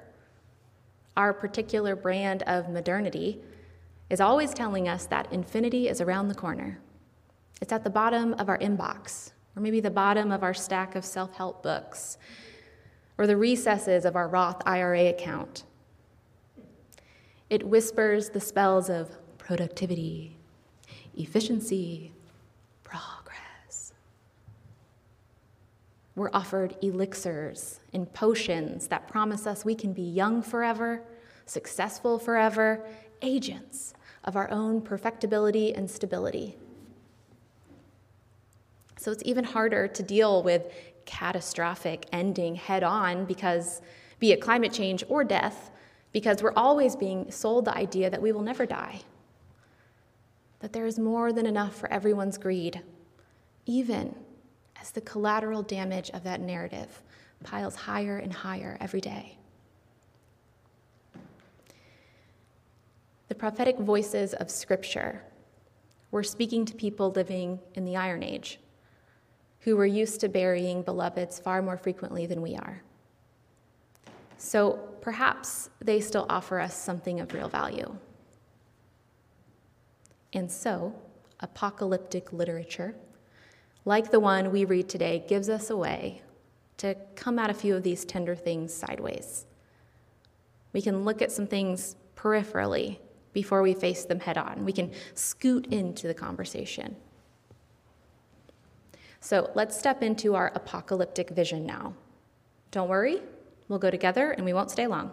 Our 1.16 1.32
particular 1.32 1.94
brand 1.94 2.42
of 2.48 2.68
modernity 2.68 3.40
is 4.10 4.20
always 4.20 4.52
telling 4.52 4.88
us 4.88 5.06
that 5.06 5.32
infinity 5.32 5.86
is 5.86 6.00
around 6.00 6.26
the 6.26 6.34
corner. 6.34 6.80
It's 7.60 7.72
at 7.72 7.84
the 7.84 7.90
bottom 7.90 8.34
of 8.40 8.48
our 8.48 8.58
inbox, 8.58 9.30
or 9.54 9.62
maybe 9.62 9.78
the 9.78 9.88
bottom 9.92 10.32
of 10.32 10.42
our 10.42 10.52
stack 10.52 10.96
of 10.96 11.04
self 11.04 11.32
help 11.36 11.62
books, 11.62 12.18
or 13.18 13.28
the 13.28 13.36
recesses 13.36 14.04
of 14.04 14.16
our 14.16 14.26
Roth 14.26 14.60
IRA 14.66 15.10
account. 15.10 15.62
It 17.48 17.62
whispers 17.66 18.30
the 18.30 18.40
spells 18.40 18.90
of 18.90 19.10
productivity, 19.38 20.36
efficiency, 21.16 22.12
progress. 22.82 23.92
We're 26.16 26.30
offered 26.32 26.76
elixirs 26.82 27.80
and 27.92 28.12
potions 28.12 28.88
that 28.88 29.06
promise 29.06 29.46
us 29.46 29.64
we 29.64 29.74
can 29.74 29.92
be 29.92 30.02
young 30.02 30.42
forever, 30.42 31.02
successful 31.44 32.18
forever, 32.18 32.84
agents 33.22 33.94
of 34.24 34.34
our 34.34 34.50
own 34.50 34.80
perfectibility 34.80 35.72
and 35.74 35.88
stability. 35.88 36.56
So 38.98 39.12
it's 39.12 39.22
even 39.24 39.44
harder 39.44 39.86
to 39.86 40.02
deal 40.02 40.42
with 40.42 40.72
catastrophic 41.04 42.06
ending 42.12 42.56
head 42.56 42.82
on 42.82 43.24
because, 43.24 43.80
be 44.18 44.32
it 44.32 44.40
climate 44.40 44.72
change 44.72 45.04
or 45.08 45.22
death, 45.22 45.70
because 46.16 46.42
we're 46.42 46.50
always 46.56 46.96
being 46.96 47.30
sold 47.30 47.66
the 47.66 47.76
idea 47.76 48.08
that 48.08 48.22
we 48.22 48.32
will 48.32 48.40
never 48.40 48.64
die, 48.64 48.98
that 50.60 50.72
there 50.72 50.86
is 50.86 50.98
more 50.98 51.30
than 51.30 51.44
enough 51.44 51.76
for 51.76 51.92
everyone's 51.92 52.38
greed, 52.38 52.80
even 53.66 54.14
as 54.80 54.90
the 54.92 55.00
collateral 55.02 55.62
damage 55.62 56.08
of 56.14 56.24
that 56.24 56.40
narrative 56.40 57.02
piles 57.44 57.76
higher 57.76 58.16
and 58.16 58.32
higher 58.32 58.78
every 58.80 59.02
day. 59.02 59.36
The 63.28 63.34
prophetic 63.34 63.78
voices 63.78 64.32
of 64.32 64.50
Scripture 64.50 65.22
were 66.12 66.22
speaking 66.22 66.64
to 66.64 66.74
people 66.74 67.10
living 67.10 67.58
in 67.74 67.84
the 67.84 67.96
Iron 67.96 68.22
Age 68.22 68.58
who 69.60 69.76
were 69.76 69.84
used 69.84 70.20
to 70.20 70.30
burying 70.30 70.80
beloveds 70.80 71.38
far 71.38 71.60
more 71.60 71.76
frequently 71.76 72.24
than 72.24 72.40
we 72.40 72.56
are. 72.56 72.80
So 74.38 74.95
perhaps 75.06 75.70
they 75.80 76.00
still 76.00 76.26
offer 76.28 76.58
us 76.58 76.76
something 76.76 77.20
of 77.20 77.32
real 77.32 77.48
value. 77.48 77.96
And 80.32 80.50
so, 80.50 80.92
apocalyptic 81.38 82.32
literature 82.32 82.96
like 83.86 84.10
the 84.10 84.18
one 84.18 84.50
we 84.50 84.64
read 84.64 84.88
today, 84.88 85.24
gives 85.28 85.48
us 85.48 85.70
a 85.70 85.76
way 85.76 86.20
to 86.78 86.96
come 87.14 87.38
at 87.38 87.50
a 87.50 87.54
few 87.54 87.76
of 87.76 87.84
these 87.84 88.04
tender 88.04 88.34
things 88.34 88.74
sideways. 88.74 89.46
We 90.72 90.82
can 90.82 91.04
look 91.04 91.22
at 91.22 91.30
some 91.30 91.46
things 91.46 91.94
peripherally 92.16 92.98
before 93.32 93.62
we 93.62 93.74
face 93.74 94.04
them 94.04 94.18
head 94.18 94.36
on. 94.36 94.64
We 94.64 94.72
can 94.72 94.90
scoot 95.14 95.68
into 95.68 96.08
the 96.08 96.14
conversation. 96.14 96.96
So 99.20 99.52
let's 99.54 99.78
step 99.78 100.02
into 100.02 100.34
our 100.34 100.50
apocalyptic 100.56 101.30
vision 101.30 101.64
now. 101.64 101.94
Don't 102.72 102.88
worry, 102.88 103.22
we'll 103.68 103.78
go 103.78 103.90
together 103.90 104.30
and 104.30 104.44
we 104.44 104.52
won't 104.52 104.70
stay 104.70 104.86
long. 104.86 105.12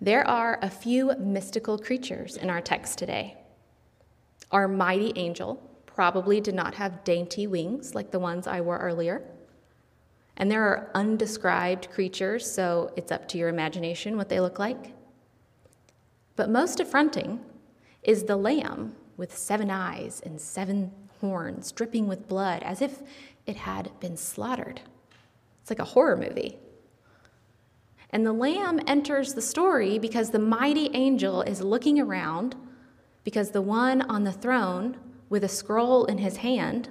There 0.00 0.26
are 0.26 0.58
a 0.62 0.70
few 0.70 1.14
mystical 1.18 1.78
creatures 1.78 2.36
in 2.36 2.48
our 2.48 2.60
text 2.60 2.98
today. 2.98 3.36
Our 4.50 4.66
mighty 4.66 5.12
angel, 5.16 5.62
probably 6.00 6.40
did 6.40 6.54
not 6.54 6.74
have 6.74 7.04
dainty 7.04 7.46
wings 7.46 7.94
like 7.94 8.10
the 8.10 8.18
ones 8.18 8.46
I 8.46 8.62
wore 8.62 8.78
earlier. 8.78 9.22
And 10.38 10.50
there 10.50 10.62
are 10.62 10.90
undescribed 10.94 11.90
creatures, 11.90 12.50
so 12.50 12.90
it's 12.96 13.12
up 13.12 13.28
to 13.28 13.38
your 13.38 13.50
imagination 13.50 14.16
what 14.16 14.30
they 14.30 14.40
look 14.40 14.58
like. 14.58 14.94
But 16.36 16.48
most 16.48 16.80
affronting 16.80 17.40
is 18.02 18.24
the 18.24 18.36
lamb 18.36 18.96
with 19.18 19.36
seven 19.36 19.70
eyes 19.70 20.22
and 20.24 20.40
seven 20.40 20.92
horns, 21.20 21.70
dripping 21.70 22.08
with 22.08 22.28
blood, 22.28 22.62
as 22.62 22.80
if 22.80 23.02
it 23.44 23.56
had 23.56 23.90
been 24.00 24.16
slaughtered. 24.16 24.80
It's 25.70 25.78
like 25.78 25.86
a 25.86 25.92
horror 25.92 26.16
movie. 26.16 26.58
And 28.10 28.26
the 28.26 28.32
lamb 28.32 28.80
enters 28.88 29.34
the 29.34 29.40
story 29.40 30.00
because 30.00 30.30
the 30.30 30.40
mighty 30.40 30.90
angel 30.94 31.42
is 31.42 31.62
looking 31.62 32.00
around, 32.00 32.56
because 33.22 33.52
the 33.52 33.62
one 33.62 34.02
on 34.02 34.24
the 34.24 34.32
throne 34.32 34.96
with 35.28 35.44
a 35.44 35.48
scroll 35.48 36.06
in 36.06 36.18
his 36.18 36.38
hand 36.38 36.88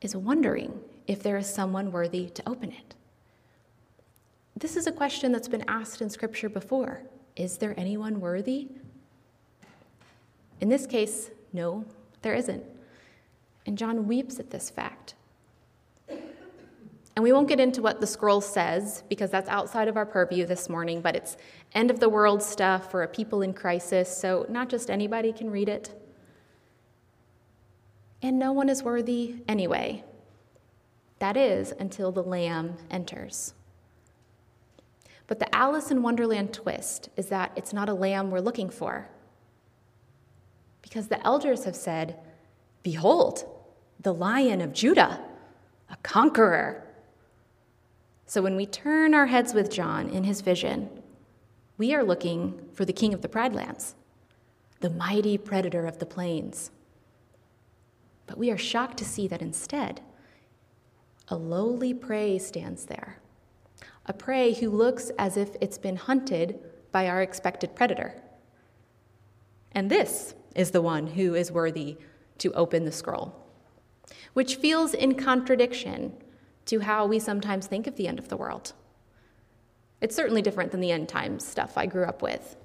is 0.00 0.16
wondering 0.16 0.80
if 1.06 1.22
there 1.22 1.36
is 1.36 1.46
someone 1.46 1.92
worthy 1.92 2.30
to 2.30 2.48
open 2.48 2.72
it. 2.72 2.94
This 4.56 4.76
is 4.76 4.86
a 4.86 4.92
question 4.92 5.30
that's 5.30 5.48
been 5.48 5.64
asked 5.68 6.00
in 6.00 6.08
Scripture 6.08 6.48
before 6.48 7.02
Is 7.36 7.58
there 7.58 7.74
anyone 7.76 8.18
worthy? 8.18 8.68
In 10.62 10.70
this 10.70 10.86
case, 10.86 11.28
no, 11.52 11.84
there 12.22 12.34
isn't. 12.34 12.64
And 13.66 13.76
John 13.76 14.08
weeps 14.08 14.40
at 14.40 14.48
this 14.48 14.70
fact. 14.70 15.16
And 17.16 17.22
we 17.22 17.32
won't 17.32 17.48
get 17.48 17.60
into 17.60 17.80
what 17.80 18.00
the 18.00 18.06
scroll 18.06 18.40
says 18.40 19.04
because 19.08 19.30
that's 19.30 19.48
outside 19.48 19.86
of 19.86 19.96
our 19.96 20.06
purview 20.06 20.46
this 20.46 20.68
morning, 20.68 21.00
but 21.00 21.14
it's 21.14 21.36
end 21.72 21.90
of 21.90 22.00
the 22.00 22.08
world 22.08 22.42
stuff 22.42 22.90
for 22.90 23.02
a 23.04 23.08
people 23.08 23.42
in 23.42 23.52
crisis, 23.52 24.14
so 24.14 24.46
not 24.48 24.68
just 24.68 24.90
anybody 24.90 25.32
can 25.32 25.50
read 25.50 25.68
it. 25.68 25.94
and 28.24 28.38
no 28.38 28.52
one 28.52 28.70
is 28.70 28.82
worthy 28.82 29.36
anyway. 29.46 30.02
That 31.18 31.36
is, 31.36 31.74
until 31.78 32.10
the 32.10 32.22
Lamb 32.22 32.76
enters. 32.90 33.52
But 35.26 35.38
the 35.38 35.54
Alice 35.54 35.90
in 35.90 36.02
Wonderland 36.02 36.54
twist 36.54 37.10
is 37.18 37.26
that 37.26 37.52
it's 37.54 37.74
not 37.74 37.90
a 37.90 37.94
lamb 37.94 38.30
we're 38.30 38.40
looking 38.40 38.70
for. 38.70 39.08
Because 40.80 41.08
the 41.08 41.24
elders 41.26 41.64
have 41.64 41.76
said, 41.76 42.18
Behold, 42.82 43.44
the 44.00 44.14
lion 44.14 44.62
of 44.62 44.72
Judah, 44.72 45.20
a 45.90 45.96
conqueror. 46.02 46.82
So 48.26 48.42
when 48.42 48.56
we 48.56 48.66
turn 48.66 49.14
our 49.14 49.26
heads 49.26 49.52
with 49.52 49.70
John 49.70 50.08
in 50.08 50.24
his 50.24 50.40
vision, 50.40 50.88
we 51.76 51.94
are 51.94 52.02
looking 52.02 52.68
for 52.72 52.84
the 52.84 52.92
king 52.92 53.12
of 53.12 53.20
the 53.20 53.28
pride 53.28 53.54
lands, 53.54 53.94
the 54.80 54.90
mighty 54.90 55.36
predator 55.36 55.86
of 55.86 55.98
the 55.98 56.06
plains. 56.06 56.70
But 58.26 58.38
we 58.38 58.50
are 58.50 58.58
shocked 58.58 58.96
to 58.98 59.04
see 59.04 59.28
that 59.28 59.42
instead, 59.42 60.00
a 61.28 61.36
lowly 61.36 61.92
prey 61.92 62.38
stands 62.38 62.86
there, 62.86 63.18
a 64.06 64.12
prey 64.12 64.54
who 64.54 64.70
looks 64.70 65.10
as 65.18 65.36
if 65.36 65.56
it's 65.60 65.78
been 65.78 65.96
hunted 65.96 66.58
by 66.92 67.08
our 67.08 67.22
expected 67.22 67.74
predator. 67.74 68.22
And 69.72 69.90
this 69.90 70.34
is 70.54 70.70
the 70.70 70.82
one 70.82 71.08
who 71.08 71.34
is 71.34 71.52
worthy 71.52 71.98
to 72.38 72.52
open 72.52 72.84
the 72.84 72.92
scroll, 72.92 73.34
which 74.32 74.56
feels 74.56 74.94
in 74.94 75.14
contradiction 75.14 76.16
to 76.66 76.80
how 76.80 77.06
we 77.06 77.18
sometimes 77.18 77.66
think 77.66 77.86
of 77.86 77.96
the 77.96 78.08
end 78.08 78.18
of 78.18 78.28
the 78.28 78.36
world. 78.36 78.72
It's 80.00 80.16
certainly 80.16 80.42
different 80.42 80.70
than 80.70 80.80
the 80.80 80.90
end 80.90 81.08
times 81.08 81.46
stuff 81.46 81.78
I 81.78 81.86
grew 81.86 82.04
up 82.04 82.22
with. 82.22 82.56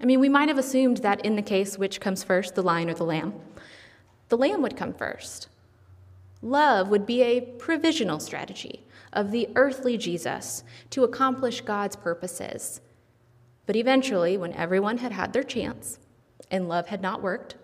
I 0.00 0.04
mean, 0.04 0.20
we 0.20 0.28
might 0.28 0.48
have 0.48 0.58
assumed 0.58 0.98
that 0.98 1.24
in 1.24 1.36
the 1.36 1.42
case 1.42 1.78
which 1.78 2.00
comes 2.00 2.24
first, 2.24 2.54
the 2.54 2.62
lion 2.62 2.90
or 2.90 2.94
the 2.94 3.04
lamb, 3.04 3.34
the 4.28 4.36
lamb 4.36 4.62
would 4.62 4.76
come 4.76 4.92
first. 4.92 5.48
Love 6.42 6.88
would 6.88 7.06
be 7.06 7.22
a 7.22 7.40
provisional 7.40 8.20
strategy 8.20 8.84
of 9.12 9.30
the 9.30 9.48
earthly 9.54 9.96
Jesus 9.96 10.64
to 10.90 11.04
accomplish 11.04 11.60
God's 11.60 11.96
purposes. 11.96 12.80
But 13.66 13.76
eventually, 13.76 14.36
when 14.36 14.52
everyone 14.52 14.98
had 14.98 15.12
had 15.12 15.32
their 15.32 15.42
chance 15.42 15.98
and 16.50 16.68
love 16.68 16.88
had 16.88 17.00
not 17.00 17.22
worked, 17.22 17.54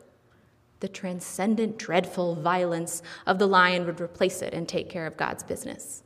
the 0.80 0.88
transcendent, 0.88 1.78
dreadful 1.78 2.34
violence 2.34 3.02
of 3.26 3.38
the 3.38 3.46
lion 3.46 3.86
would 3.86 4.00
replace 4.00 4.42
it 4.42 4.54
and 4.54 4.68
take 4.68 4.88
care 4.88 5.06
of 5.06 5.16
God's 5.16 5.42
business. 5.42 6.02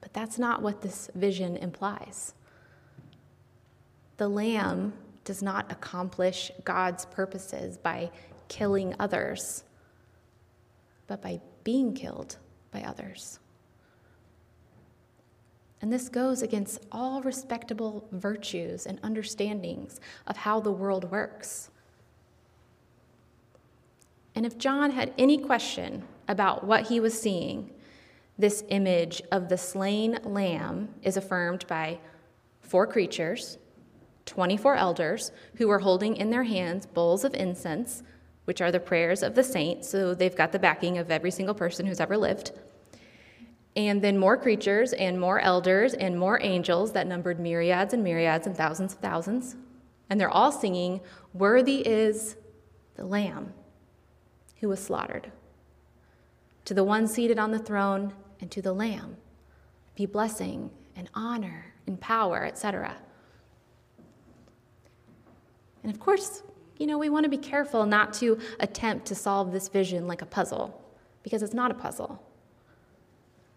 But 0.00 0.12
that's 0.12 0.38
not 0.38 0.62
what 0.62 0.82
this 0.82 1.10
vision 1.14 1.56
implies. 1.56 2.34
The 4.16 4.28
lamb 4.28 4.92
does 5.24 5.42
not 5.42 5.70
accomplish 5.70 6.50
God's 6.64 7.04
purposes 7.06 7.76
by 7.76 8.10
killing 8.48 8.94
others 8.98 9.64
but 11.08 11.20
by 11.20 11.40
being 11.64 11.94
killed 11.94 12.36
by 12.70 12.82
others. 12.82 13.40
And 15.80 15.92
this 15.92 16.08
goes 16.08 16.42
against 16.42 16.80
all 16.92 17.22
respectable 17.22 18.06
virtues 18.12 18.86
and 18.86 19.00
understandings 19.02 20.00
of 20.26 20.36
how 20.36 20.60
the 20.60 20.72
world 20.72 21.10
works. 21.10 21.70
And 24.38 24.46
if 24.46 24.56
John 24.56 24.92
had 24.92 25.12
any 25.18 25.36
question 25.36 26.04
about 26.28 26.62
what 26.62 26.86
he 26.86 27.00
was 27.00 27.20
seeing, 27.20 27.72
this 28.38 28.62
image 28.68 29.20
of 29.32 29.48
the 29.48 29.58
slain 29.58 30.20
lamb 30.22 30.94
is 31.02 31.16
affirmed 31.16 31.66
by 31.66 31.98
four 32.60 32.86
creatures, 32.86 33.58
24 34.26 34.76
elders, 34.76 35.32
who 35.56 35.66
were 35.66 35.80
holding 35.80 36.14
in 36.14 36.30
their 36.30 36.44
hands 36.44 36.86
bowls 36.86 37.24
of 37.24 37.34
incense 37.34 38.04
which 38.44 38.60
are 38.60 38.70
the 38.70 38.78
prayers 38.78 39.24
of 39.24 39.34
the 39.34 39.42
saints. 39.42 39.88
So 39.88 40.14
they've 40.14 40.36
got 40.36 40.52
the 40.52 40.60
backing 40.60 40.98
of 40.98 41.10
every 41.10 41.32
single 41.32 41.56
person 41.56 41.84
who's 41.84 41.98
ever 41.98 42.16
lived. 42.16 42.52
And 43.74 44.00
then 44.00 44.16
more 44.18 44.36
creatures 44.36 44.92
and 44.92 45.18
more 45.18 45.40
elders 45.40 45.94
and 45.94 46.16
more 46.16 46.40
angels 46.40 46.92
that 46.92 47.08
numbered 47.08 47.40
myriads 47.40 47.92
and 47.92 48.04
myriads 48.04 48.46
and 48.46 48.56
thousands 48.56 48.92
of 48.92 49.00
thousands. 49.00 49.56
And 50.08 50.20
they're 50.20 50.30
all 50.30 50.52
singing, 50.52 51.00
Worthy 51.34 51.84
is 51.84 52.36
the 52.94 53.04
Lamb 53.04 53.52
who 54.60 54.68
was 54.68 54.82
slaughtered. 54.82 55.30
To 56.66 56.74
the 56.74 56.84
one 56.84 57.06
seated 57.06 57.38
on 57.38 57.50
the 57.50 57.58
throne 57.58 58.12
and 58.40 58.50
to 58.50 58.62
the 58.62 58.72
Lamb 58.72 59.16
be 59.94 60.06
blessing 60.06 60.70
and 60.94 61.08
honor 61.14 61.72
and 61.86 62.00
power, 62.00 62.44
etc. 62.44 62.96
And 65.82 65.92
of 65.92 65.98
course, 65.98 66.42
you 66.76 66.86
know, 66.86 66.98
we 66.98 67.08
want 67.08 67.24
to 67.24 67.30
be 67.30 67.38
careful 67.38 67.86
not 67.86 68.12
to 68.14 68.38
attempt 68.60 69.06
to 69.06 69.14
solve 69.14 69.52
this 69.52 69.68
vision 69.68 70.06
like 70.06 70.22
a 70.22 70.26
puzzle, 70.26 70.80
because 71.22 71.42
it's 71.42 71.54
not 71.54 71.70
a 71.70 71.74
puzzle. 71.74 72.22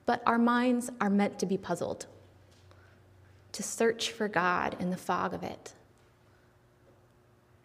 But 0.06 0.24
our 0.26 0.40
minds 0.40 0.90
are 1.00 1.10
meant 1.10 1.38
to 1.40 1.46
be 1.46 1.58
puzzled, 1.58 2.08
to 3.52 3.62
search 3.64 4.12
for 4.12 4.28
God 4.28 4.76
in 4.80 4.90
the 4.90 4.98
fog 4.98 5.34
of 5.34 5.44
it. 5.44 5.74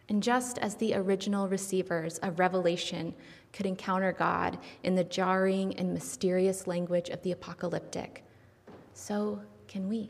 And 0.09 0.23
just 0.23 0.57
as 0.59 0.75
the 0.75 0.93
original 0.93 1.47
receivers 1.47 2.17
of 2.19 2.39
Revelation 2.39 3.13
could 3.51 3.65
encounter 3.65 4.13
God 4.13 4.57
in 4.83 4.95
the 4.95 5.03
jarring 5.03 5.75
and 5.77 5.93
mysterious 5.93 6.65
language 6.65 7.09
of 7.09 7.21
the 7.23 7.33
apocalyptic, 7.33 8.23
so 8.93 9.41
can 9.67 9.89
we. 9.89 10.09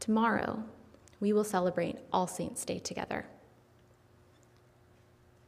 Tomorrow, 0.00 0.62
we 1.20 1.32
will 1.32 1.44
celebrate 1.44 1.96
All 2.12 2.26
Saints' 2.26 2.64
Day 2.64 2.78
together. 2.78 3.26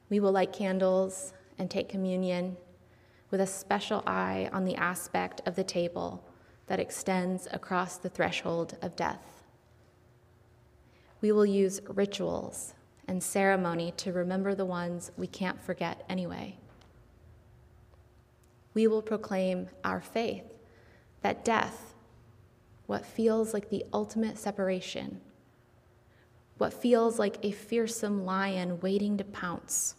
We 0.08 0.20
will 0.20 0.32
light 0.32 0.52
candles 0.52 1.32
and 1.58 1.70
take 1.70 1.88
communion 1.88 2.56
with 3.30 3.40
a 3.40 3.46
special 3.46 4.02
eye 4.06 4.48
on 4.52 4.64
the 4.64 4.76
aspect 4.76 5.40
of 5.44 5.56
the 5.56 5.64
table 5.64 6.24
that 6.68 6.78
extends 6.78 7.48
across 7.50 7.96
the 7.96 8.08
threshold 8.08 8.76
of 8.80 8.94
death. 8.94 9.43
We 11.24 11.32
will 11.32 11.46
use 11.46 11.80
rituals 11.88 12.74
and 13.08 13.22
ceremony 13.22 13.94
to 13.96 14.12
remember 14.12 14.54
the 14.54 14.66
ones 14.66 15.10
we 15.16 15.26
can't 15.26 15.58
forget 15.58 16.04
anyway. 16.06 16.58
We 18.74 18.88
will 18.88 19.00
proclaim 19.00 19.68
our 19.84 20.02
faith 20.02 20.44
that 21.22 21.42
death, 21.42 21.94
what 22.84 23.06
feels 23.06 23.54
like 23.54 23.70
the 23.70 23.86
ultimate 23.90 24.36
separation, 24.36 25.22
what 26.58 26.74
feels 26.74 27.18
like 27.18 27.38
a 27.42 27.52
fearsome 27.52 28.26
lion 28.26 28.78
waiting 28.80 29.16
to 29.16 29.24
pounce 29.24 29.94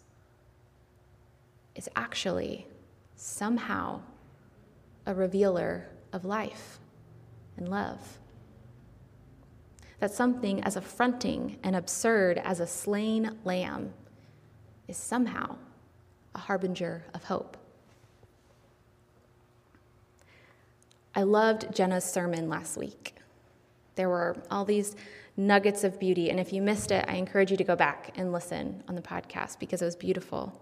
is 1.74 1.88
actually 1.96 2.68
somehow 3.16 4.00
a 5.06 5.12
revealer 5.12 5.88
of 6.12 6.24
life 6.24 6.78
and 7.56 7.68
love. 7.68 8.20
That 10.00 10.12
something 10.12 10.62
as 10.62 10.76
affronting 10.76 11.58
and 11.62 11.74
absurd 11.74 12.38
as 12.44 12.60
a 12.60 12.66
slain 12.66 13.38
lamb 13.44 13.94
is 14.88 14.96
somehow 14.96 15.56
a 16.34 16.38
harbinger 16.38 17.04
of 17.14 17.24
hope. 17.24 17.56
I 21.14 21.22
loved 21.22 21.74
Jenna's 21.74 22.04
sermon 22.04 22.48
last 22.48 22.76
week. 22.76 23.14
There 23.94 24.10
were 24.10 24.36
all 24.50 24.66
these 24.66 24.94
nuggets 25.36 25.84
of 25.84 25.98
beauty. 25.98 26.30
And 26.30 26.40
if 26.40 26.52
you 26.52 26.62
missed 26.62 26.90
it, 26.90 27.04
I 27.08 27.14
encourage 27.14 27.50
you 27.50 27.56
to 27.56 27.64
go 27.64 27.76
back 27.76 28.12
and 28.16 28.32
listen 28.32 28.82
on 28.88 28.94
the 28.94 29.02
podcast 29.02 29.58
because 29.58 29.82
it 29.82 29.84
was 29.84 29.96
beautiful. 29.96 30.60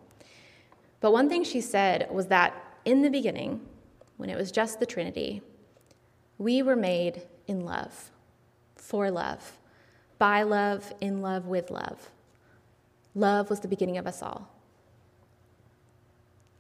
But 1.01 1.13
one 1.13 1.29
thing 1.29 1.45
she 1.45 1.61
said 1.61 2.09
was 2.11 2.29
that 2.29 2.55
in 2.85 3.03
the 3.03 3.11
beginning, 3.11 3.61
when 4.17 4.31
it 4.31 4.37
was 4.37 4.51
just 4.51 4.81
the 4.81 4.87
Trinity, 4.87 5.43
we 6.39 6.63
were 6.63 6.77
made 6.77 7.23
in 7.47 7.61
love, 7.61 8.11
for 8.85 9.11
love, 9.11 9.59
by 10.19 10.43
love, 10.43 10.93
in 11.01 11.23
love, 11.23 11.47
with 11.47 11.71
love. 11.71 12.11
Love 13.15 13.49
was 13.49 13.61
the 13.61 13.69
beginning 13.69 13.97
of 13.97 14.07
us 14.07 14.23
all. 14.23 14.51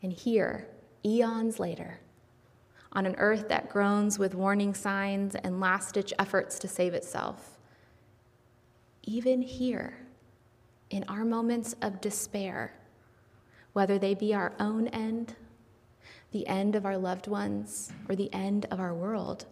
And 0.02 0.12
here, 0.12 0.66
eons 1.04 1.60
later, 1.60 2.00
on 2.92 3.04
an 3.04 3.14
earth 3.18 3.48
that 3.48 3.68
groans 3.68 4.18
with 4.18 4.34
warning 4.34 4.72
signs 4.72 5.34
and 5.34 5.60
last 5.60 5.94
ditch 5.94 6.14
efforts 6.18 6.58
to 6.60 6.68
save 6.68 6.94
itself, 6.94 7.58
even 9.02 9.42
here, 9.42 9.98
in 10.88 11.04
our 11.08 11.24
moments 11.24 11.74
of 11.82 12.00
despair, 12.00 12.72
whether 13.74 13.98
they 13.98 14.14
be 14.14 14.32
our 14.32 14.54
own 14.58 14.88
end, 14.88 15.34
the 16.32 16.46
end 16.46 16.74
of 16.74 16.87
our 16.87 16.96
loved 16.96 17.26
ones, 17.26 17.92
or 18.08 18.16
the 18.16 18.32
end 18.32 18.66
of 18.70 18.80
our 18.80 18.94
world, 18.94 19.44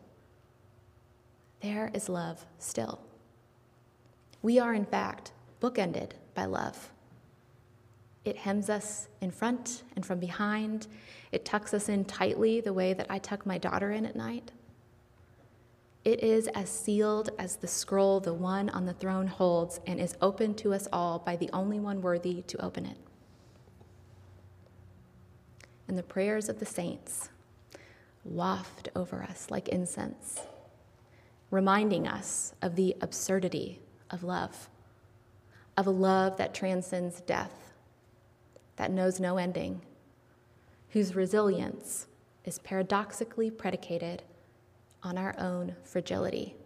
there 1.62 1.90
is 1.94 2.09
love 2.09 2.44
still. 2.59 3.01
We 4.42 4.59
are, 4.59 4.75
in 4.75 4.85
fact, 4.85 5.33
bookended 5.61 6.11
by 6.35 6.46
love. 6.46 6.90
It 8.25 8.37
hems 8.37 8.68
us 8.68 9.09
in 9.20 9.31
front 9.31 9.83
and 9.96 10.05
from 10.05 10.18
behind. 10.18 10.87
It 11.31 11.44
tucks 11.44 11.72
us 11.72 11.88
in 11.88 12.05
tightly 12.05 12.61
the 12.61 12.72
way 12.72 12.92
that 12.92 13.07
I 13.09 13.18
tuck 13.18 13.46
my 13.46 13.59
daughter 13.59 13.92
in 13.92 14.07
at 14.07 14.16
night. 14.16 14.53
It 16.05 16.22
is 16.22 16.48
as 16.48 16.68
sealed 16.68 17.31
as 17.38 17.57
the 17.57 17.68
scroll 17.68 18.18
the 18.18 18.35
one 18.35 18.68
on 18.70 18.87
the 18.87 18.92
throne 18.92 19.29
holds 19.29 19.81
and 19.87 20.01
is 20.01 20.16
open 20.20 20.55
to 20.55 20.75
us 20.75 20.88
all 20.92 21.20
by 21.20 21.37
the 21.37 21.51
only 21.53 21.79
one 21.79 22.03
worthy 22.03 22.42
to 22.42 22.64
open 22.64 22.87
it. 22.87 22.96
And 25.87 25.96
the 25.96 26.03
prayers 26.03 26.48
of 26.48 26.59
the 26.59 26.66
saints 26.66 27.29
waft 28.25 28.88
over 28.96 29.22
us 29.22 29.48
like 29.51 29.68
incense, 29.68 30.40
reminding 31.52 32.08
us 32.08 32.54
of 32.62 32.74
the 32.76 32.96
absurdity 33.02 33.78
of 34.10 34.24
love, 34.24 34.70
of 35.76 35.86
a 35.86 35.90
love 35.90 36.38
that 36.38 36.54
transcends 36.54 37.20
death, 37.20 37.74
that 38.76 38.90
knows 38.90 39.20
no 39.20 39.36
ending, 39.36 39.82
whose 40.88 41.14
resilience 41.14 42.06
is 42.46 42.58
paradoxically 42.60 43.50
predicated 43.50 44.22
on 45.02 45.18
our 45.18 45.34
own 45.38 45.76
fragility, 45.84 46.56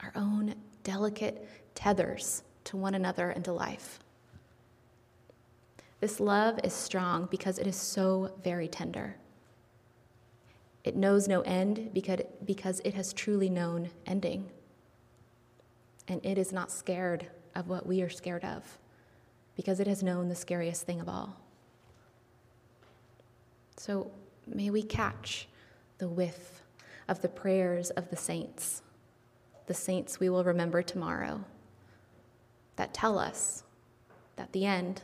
our 0.00 0.12
own 0.16 0.52
delicate 0.82 1.48
tethers 1.76 2.42
to 2.64 2.76
one 2.76 2.96
another 2.96 3.30
and 3.30 3.44
to 3.44 3.52
life. 3.52 4.00
This 6.00 6.18
love 6.18 6.58
is 6.64 6.72
strong 6.72 7.28
because 7.30 7.58
it 7.58 7.68
is 7.68 7.76
so 7.76 8.32
very 8.42 8.66
tender. 8.66 9.16
It 10.86 10.94
knows 10.94 11.26
no 11.26 11.40
end 11.40 11.90
because, 11.92 12.20
because 12.44 12.80
it 12.84 12.94
has 12.94 13.12
truly 13.12 13.50
known 13.50 13.90
ending. 14.06 14.48
And 16.06 16.24
it 16.24 16.38
is 16.38 16.52
not 16.52 16.70
scared 16.70 17.26
of 17.56 17.68
what 17.68 17.86
we 17.86 18.02
are 18.02 18.08
scared 18.08 18.44
of 18.44 18.78
because 19.56 19.80
it 19.80 19.88
has 19.88 20.04
known 20.04 20.28
the 20.28 20.36
scariest 20.36 20.84
thing 20.84 21.00
of 21.00 21.08
all. 21.08 21.40
So 23.76 24.12
may 24.46 24.70
we 24.70 24.84
catch 24.84 25.48
the 25.98 26.08
whiff 26.08 26.62
of 27.08 27.20
the 27.20 27.28
prayers 27.28 27.90
of 27.90 28.08
the 28.10 28.16
saints, 28.16 28.82
the 29.66 29.74
saints 29.74 30.20
we 30.20 30.28
will 30.28 30.44
remember 30.44 30.82
tomorrow, 30.82 31.44
that 32.76 32.94
tell 32.94 33.18
us 33.18 33.64
that 34.36 34.52
the 34.52 34.64
end 34.64 35.02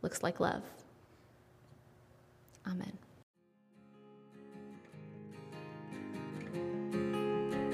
looks 0.00 0.22
like 0.22 0.40
love. 0.40 0.62
Amen. 2.66 3.01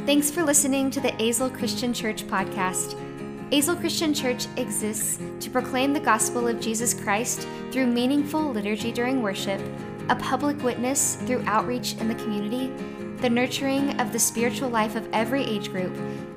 Thanks 0.09 0.31
for 0.31 0.43
listening 0.43 0.91
to 0.93 1.01
the 1.01 1.13
Azle 1.21 1.55
Christian 1.55 1.93
Church 1.93 2.27
podcast. 2.27 2.95
Azle 3.51 3.79
Christian 3.79 4.15
Church 4.15 4.47
exists 4.57 5.21
to 5.41 5.51
proclaim 5.51 5.93
the 5.93 6.01
gospel 6.01 6.49
of 6.49 6.61
Jesus 6.61 6.95
Christ 6.95 7.47
through 7.71 7.89
meaningful 7.89 8.51
liturgy 8.51 8.91
during 8.91 9.21
worship, 9.21 9.61
a 10.09 10.17
public 10.17 10.63
witness 10.63 11.17
through 11.17 11.45
outreach 11.45 11.93
in 11.97 12.09
the 12.09 12.15
community, 12.15 12.69
the 13.19 13.29
nurturing 13.29 14.01
of 14.01 14.11
the 14.11 14.19
spiritual 14.19 14.71
life 14.71 14.97
of 14.97 15.07
every 15.13 15.45
age 15.45 15.71
group, 15.71 15.95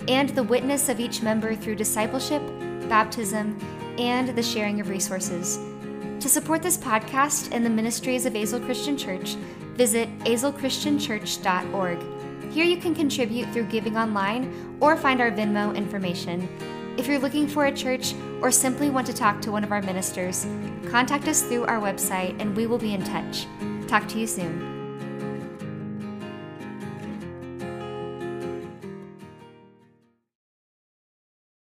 and 0.09 0.27
the 0.31 0.43
witness 0.43 0.89
of 0.89 0.99
each 0.99 1.21
member 1.21 1.55
through 1.55 1.75
discipleship, 1.75 2.41
baptism, 2.89 3.57
and 3.97 4.35
the 4.35 4.43
sharing 4.43 4.81
of 4.81 4.89
resources. 4.89 5.57
To 6.19 6.27
support 6.27 6.61
this 6.61 6.77
podcast 6.77 7.53
and 7.53 7.65
the 7.65 7.69
ministries 7.69 8.25
of 8.25 8.33
Azle 8.33 8.65
Christian 8.65 8.97
Church, 8.97 9.35
visit 9.77 10.09
azlechristianchurch.org. 10.25 12.20
Here 12.51 12.65
you 12.65 12.77
can 12.77 12.93
contribute 12.93 13.49
through 13.53 13.67
giving 13.67 13.97
online 13.97 14.77
or 14.81 14.97
find 14.97 15.21
our 15.21 15.31
Venmo 15.31 15.73
information. 15.73 16.49
If 16.97 17.07
you're 17.07 17.17
looking 17.17 17.47
for 17.47 17.65
a 17.67 17.71
church 17.71 18.13
or 18.41 18.51
simply 18.51 18.89
want 18.89 19.07
to 19.07 19.13
talk 19.13 19.41
to 19.43 19.51
one 19.51 19.63
of 19.63 19.71
our 19.71 19.81
ministers, 19.81 20.45
contact 20.89 21.29
us 21.29 21.43
through 21.43 21.63
our 21.65 21.79
website 21.79 22.39
and 22.41 22.55
we 22.55 22.67
will 22.67 22.77
be 22.77 22.93
in 22.93 23.03
touch. 23.03 23.47
Talk 23.87 24.05
to 24.09 24.19
you 24.19 24.27
soon. 24.27 24.70